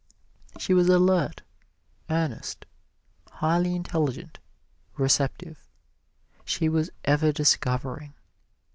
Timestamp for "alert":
0.89-1.43